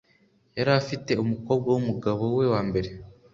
Yari 0.57 0.71
afite 0.81 1.11
umukobwa 1.23 1.67
w'umugabo 1.71 2.23
we 2.37 2.45
wa 2.53 2.61
mbere. 2.67 2.89